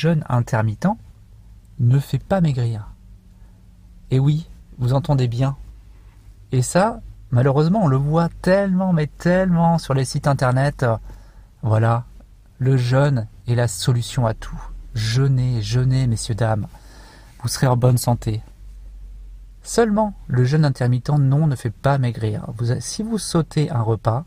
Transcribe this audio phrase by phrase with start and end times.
[0.00, 0.96] jeûne intermittent
[1.78, 2.88] ne fait pas maigrir.
[4.10, 4.48] Et oui,
[4.78, 5.56] vous entendez bien.
[6.52, 7.00] Et ça,
[7.30, 10.86] malheureusement, on le voit tellement, mais tellement sur les sites internet.
[11.62, 12.06] Voilà,
[12.58, 14.60] le jeûne est la solution à tout.
[14.94, 16.66] Jeûnez, jeûnez, messieurs, dames.
[17.42, 18.42] Vous serez en bonne santé.
[19.62, 22.46] Seulement, le jeûne intermittent, non, ne fait pas maigrir.
[22.80, 24.24] si vous sautez un repas,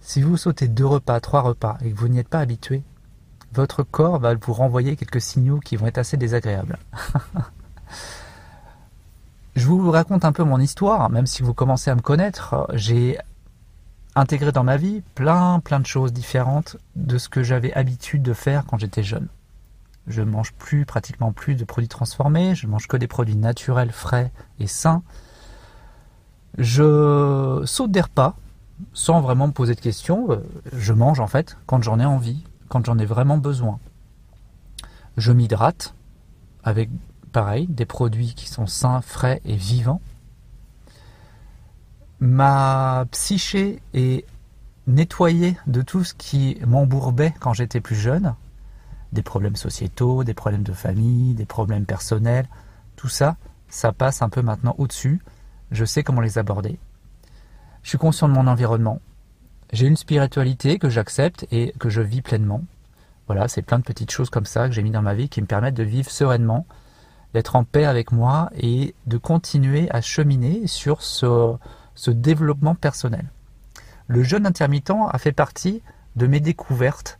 [0.00, 2.82] si vous sautez deux repas, trois repas, et que vous n'y êtes pas habitué,
[3.54, 6.78] votre corps va vous renvoyer quelques signaux qui vont être assez désagréables.
[9.54, 12.66] Je vous raconte un peu mon histoire, même si vous commencez à me connaître.
[12.72, 13.18] J'ai
[14.14, 18.32] intégré dans ma vie plein plein de choses différentes de ce que j'avais habitude de
[18.32, 19.28] faire quand j'étais jeune.
[20.06, 23.92] Je ne mange plus, pratiquement plus de produits transformés, je mange que des produits naturels,
[23.92, 25.02] frais et sains.
[26.58, 28.36] Je saute des repas
[28.94, 30.28] sans vraiment me poser de questions.
[30.72, 32.42] Je mange en fait quand j'en ai envie,
[32.72, 33.78] quand j'en ai vraiment besoin.
[35.18, 35.94] Je m'hydrate
[36.64, 36.88] avec,
[37.30, 40.00] pareil, des produits qui sont sains, frais et vivants.
[42.18, 44.24] Ma psyché est
[44.86, 48.34] nettoyée de tout ce qui m'embourbait quand j'étais plus jeune.
[49.12, 52.48] Des problèmes sociétaux, des problèmes de famille, des problèmes personnels.
[52.96, 53.36] Tout ça,
[53.68, 55.20] ça passe un peu maintenant au-dessus.
[55.72, 56.78] Je sais comment les aborder.
[57.82, 58.98] Je suis conscient de mon environnement.
[59.72, 62.62] J'ai une spiritualité que j'accepte et que je vis pleinement.
[63.26, 65.40] Voilà, c'est plein de petites choses comme ça que j'ai mis dans ma vie qui
[65.40, 66.66] me permettent de vivre sereinement,
[67.32, 71.54] d'être en paix avec moi et de continuer à cheminer sur ce,
[71.94, 73.30] ce développement personnel.
[74.08, 75.80] Le jeûne intermittent a fait partie
[76.16, 77.18] de mes découvertes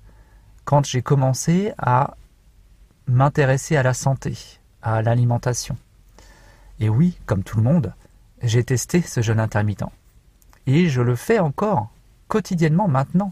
[0.66, 2.16] quand j'ai commencé à
[3.06, 4.36] m'intéresser à la santé,
[4.82, 5.78] à l'alimentation.
[6.80, 7.94] Et oui, comme tout le monde,
[8.42, 9.84] j'ai testé ce jeûne intermittent.
[10.66, 11.88] Et je le fais encore
[12.32, 13.30] quotidiennement maintenant.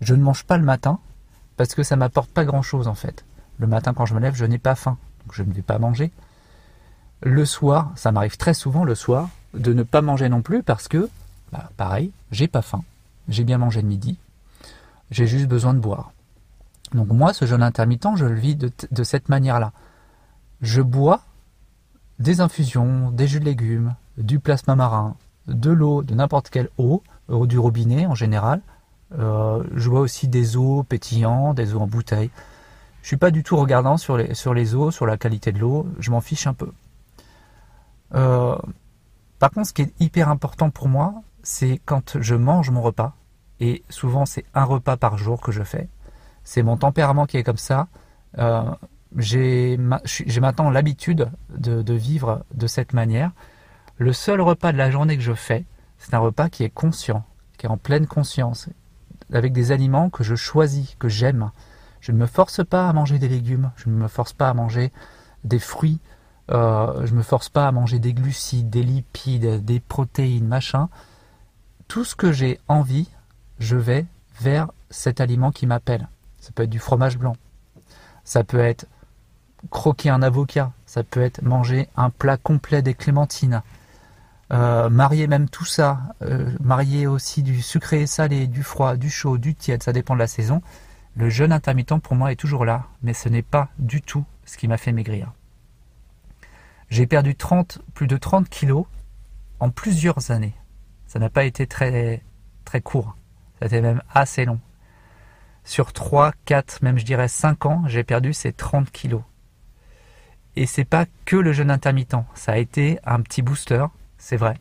[0.00, 0.98] Je ne mange pas le matin
[1.56, 3.24] parce que ça m'apporte pas grand-chose en fait.
[3.58, 5.78] Le matin quand je me lève, je n'ai pas faim, donc je ne vais pas
[5.78, 6.10] manger.
[7.22, 10.88] Le soir, ça m'arrive très souvent le soir de ne pas manger non plus parce
[10.88, 11.08] que,
[11.52, 12.82] bah, pareil, j'ai pas faim.
[13.28, 14.18] J'ai bien mangé le midi,
[15.12, 16.10] j'ai juste besoin de boire.
[16.94, 19.70] Donc moi, ce jeûne intermittent, je le vis de, de cette manière-là.
[20.60, 21.22] Je bois
[22.18, 25.14] des infusions, des jus de légumes, du plasma marin,
[25.46, 28.62] de l'eau, de n'importe quelle eau, du robinet en général.
[29.18, 32.30] Euh, je vois aussi des eaux pétillantes, des eaux en bouteille.
[33.02, 35.58] Je suis pas du tout regardant sur les, sur les eaux, sur la qualité de
[35.58, 36.70] l'eau, je m'en fiche un peu.
[38.14, 38.56] Euh,
[39.38, 43.14] par contre, ce qui est hyper important pour moi, c'est quand je mange mon repas,
[43.60, 45.88] et souvent c'est un repas par jour que je fais.
[46.44, 47.88] C'est mon tempérament qui est comme ça.
[48.38, 48.62] Euh,
[49.16, 53.30] j'ai maintenant l'habitude de, de, vivre de cette manière.
[53.96, 55.64] Le seul repas de la journée que je fais,
[55.98, 57.24] c'est un repas qui est conscient,
[57.56, 58.68] qui est en pleine conscience,
[59.32, 61.50] avec des aliments que je choisis, que j'aime.
[62.00, 64.54] Je ne me force pas à manger des légumes, je ne me force pas à
[64.54, 64.92] manger
[65.44, 66.00] des fruits,
[66.50, 70.88] euh, je ne me force pas à manger des glucides, des lipides, des protéines, machin.
[71.88, 73.08] Tout ce que j'ai envie,
[73.58, 74.06] je vais
[74.40, 76.08] vers cet aliment qui m'appelle.
[76.38, 77.36] Ça peut être du fromage blanc,
[78.24, 78.86] ça peut être
[79.70, 83.62] croquer un avocat, ça peut être manger un plat complet des clémentines,
[84.50, 89.10] euh, marier même tout ça, euh, marier aussi du sucré et salé, du froid, du
[89.10, 90.62] chaud, du tiède, ça dépend de la saison.
[91.16, 94.56] Le jeûne intermittent pour moi est toujours là, mais ce n'est pas du tout ce
[94.56, 95.32] qui m'a fait maigrir.
[96.88, 98.86] J'ai perdu 30, plus de 30 kilos
[99.60, 100.54] en plusieurs années.
[101.06, 102.22] Ça n'a pas été très,
[102.64, 103.16] très court.
[103.58, 104.60] Ça a été même assez long.
[105.64, 109.22] Sur 3, 4, même je dirais 5 ans, j'ai perdu ces 30 kilos.
[110.56, 112.16] Et c'est pas que le jeûne intermittent.
[112.34, 113.84] Ça a été un petit booster
[114.18, 114.58] c'est vrai.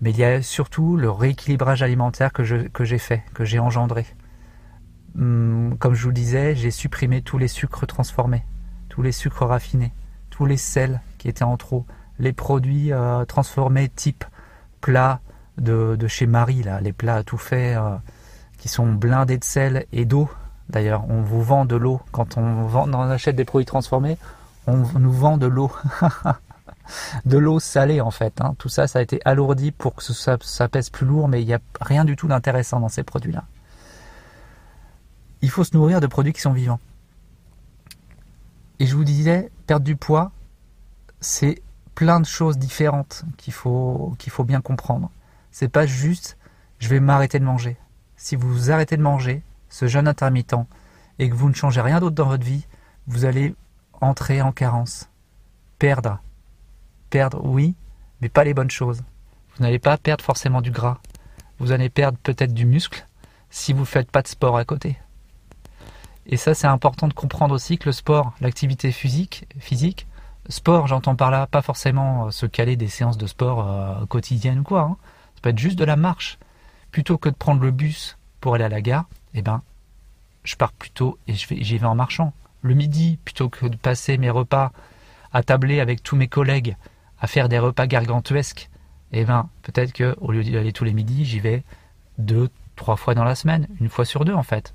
[0.00, 4.06] Mais il y a surtout le rééquilibrage alimentaire que, j'ai fait, que j'ai engendré.
[5.18, 8.44] Hum, comme je vous disais, j'ai supprimé tous les sucres transformés,
[8.88, 9.92] tous les sucres raffinés,
[10.30, 11.84] tous les sels qui étaient en trop,
[12.18, 14.24] les produits euh, transformés type
[14.80, 15.20] plat
[15.58, 17.96] de, chez Marie, là, les plats tout faits euh,
[18.56, 20.30] qui sont blindés de sel et d'eau.
[20.70, 22.00] D'ailleurs, on vous vend de l'eau.
[22.12, 24.16] Quand on achète des produits transformés,
[24.66, 25.72] on nous vend de l'eau.
[27.24, 28.40] de l'eau salée en fait.
[28.40, 28.54] Hein.
[28.58, 31.54] Tout ça, ça a été alourdi pour que ça, pèse plus lourd, mais il n'y
[31.54, 33.44] a rien du tout d'intéressant dans ces produits-là.
[35.42, 36.80] Il faut se nourrir de produits qui sont vivants.
[38.78, 40.32] Et je vous disais, perdre du poids,
[41.20, 41.62] c'est
[41.94, 45.10] plein de choses différentes qu'il faut, qu'il faut bien comprendre.
[45.50, 46.36] C'est pas juste
[46.80, 47.76] je vais m'arrêter de manger.
[48.16, 50.56] Si vous arrêtez de manger, ce jeûne intermittent,
[51.18, 52.66] et que vous ne changez rien d'autre dans votre vie,
[53.06, 53.54] vous allez
[54.00, 55.10] entrer en carence,
[55.78, 56.20] perdre
[57.10, 57.74] perdre, oui,
[58.20, 59.02] mais pas les bonnes choses.
[59.56, 60.98] Vous n'allez pas perdre forcément du gras.
[61.58, 63.06] Vous allez perdre peut-être du muscle
[63.50, 64.96] si vous ne faites pas de sport à côté.
[66.26, 70.06] Et ça, c'est important de comprendre aussi que le sport, l'activité physique, physique,
[70.48, 74.60] sport, j'entends par là, pas forcément euh, se caler des séances de sport euh, quotidiennes
[74.60, 74.82] ou quoi.
[74.82, 74.96] Hein.
[75.34, 76.38] Ça peut être juste de la marche.
[76.90, 79.04] Plutôt que de prendre le bus pour aller à la gare,
[79.34, 79.62] eh ben,
[80.42, 82.32] je pars plutôt et j'y vais en marchant.
[82.62, 84.72] Le midi, plutôt que de passer mes repas
[85.32, 86.76] à tabler avec tous mes collègues,
[87.20, 88.70] à faire des repas gargantuesques,
[89.12, 91.64] eh ben, peut-être que au lieu d'y aller tous les midis, j'y vais
[92.18, 94.74] deux, trois fois dans la semaine, une fois sur deux en fait.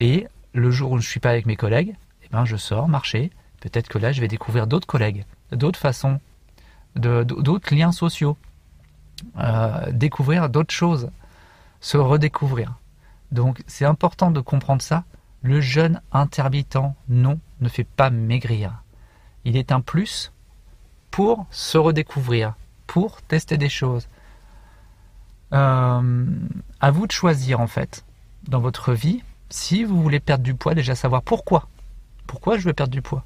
[0.00, 1.94] Et le jour où je ne suis pas avec mes collègues,
[2.24, 3.30] eh ben, je sors marcher.
[3.60, 6.20] Peut-être que là, je vais découvrir d'autres collègues, d'autres façons,
[6.96, 8.36] d'autres liens sociaux,
[9.38, 11.10] euh, découvrir d'autres choses,
[11.80, 12.74] se redécouvrir.
[13.30, 15.04] Donc, c'est important de comprendre ça.
[15.42, 16.78] Le jeûne intermittent,
[17.08, 18.82] non, ne fait pas maigrir.
[19.44, 20.32] Il est un plus
[21.12, 22.54] pour se redécouvrir,
[22.88, 24.08] pour tester des choses.
[25.52, 26.26] Euh,
[26.80, 28.04] à vous de choisir en fait
[28.48, 31.68] dans votre vie si vous voulez perdre du poids, déjà savoir pourquoi.
[32.26, 33.22] Pourquoi je veux perdre du poids?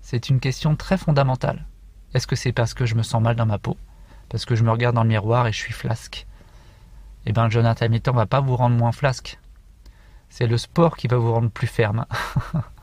[0.00, 1.66] C'est une question très fondamentale.
[2.14, 3.76] Est-ce que c'est parce que je me sens mal dans ma peau?
[4.28, 6.26] Parce que je me regarde dans le miroir et je suis flasque?
[7.26, 9.40] Eh bien, le jeûne intermittent ne va pas vous rendre moins flasque.
[10.28, 12.06] C'est le sport qui va vous rendre plus ferme.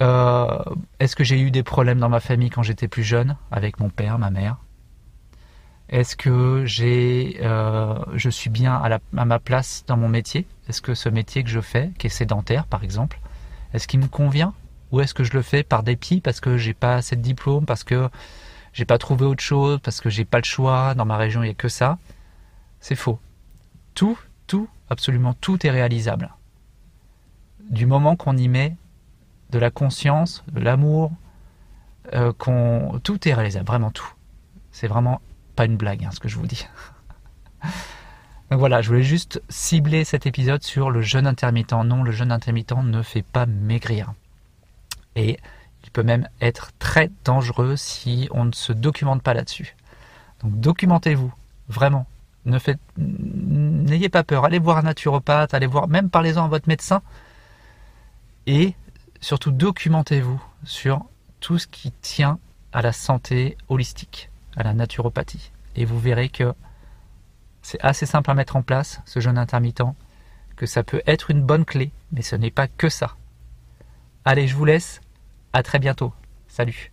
[0.00, 0.58] Euh,
[1.00, 3.90] est-ce que j'ai eu des problèmes dans ma famille quand j'étais plus jeune, avec mon
[3.90, 4.56] père, ma mère?
[5.88, 10.46] Est-ce que j'ai, euh, je suis bien à, ma place dans mon métier?
[10.68, 13.20] Est-ce que ce métier que je fais, qui est sédentaire par exemple,
[13.74, 14.54] est-ce qu'il me convient?
[14.90, 17.66] Ou est-ce que je le fais par dépit parce que j'ai pas assez de diplôme,
[17.66, 18.08] parce que
[18.72, 21.46] j'ai pas trouvé autre chose, parce que j'ai pas le choix, dans ma région il
[21.46, 21.98] n'y a que ça?
[22.80, 23.20] C'est faux.
[23.94, 26.30] Tout, tout, absolument tout est réalisable.
[27.70, 28.76] Du moment qu'on y met
[29.52, 31.12] de la conscience, de l'amour,
[32.14, 34.12] euh, qu'on tout est réalisable, vraiment tout.
[34.72, 35.20] C'est vraiment
[35.54, 36.66] pas une blague hein, ce que je vous dis.
[38.50, 41.72] Donc voilà, je voulais juste cibler cet épisode sur le jeûne intermittent.
[41.72, 44.12] Non, le jeûne intermittent ne fait pas maigrir.
[45.16, 45.38] Et
[45.84, 49.76] il peut même être très dangereux si on ne se documente pas là-dessus.
[50.42, 51.32] Donc documentez-vous,
[51.68, 52.06] vraiment.
[52.44, 54.44] N'ayez pas peur.
[54.44, 57.00] Allez voir un naturopathe, allez voir, même parlez-en à votre médecin.
[58.46, 58.74] Et
[59.22, 61.06] surtout documentez-vous sur
[61.40, 62.38] tout ce qui tient
[62.72, 65.52] à la santé holistique, à la naturopathie.
[65.76, 66.52] Et vous verrez que
[67.62, 69.82] c'est assez simple à mettre en place, ce jeûne intermittent,
[70.56, 73.16] que ça peut être une bonne clé, mais ce n'est pas que ça.
[74.24, 75.00] Allez, je vous laisse.
[75.54, 76.12] À très bientôt.
[76.48, 76.91] Salut.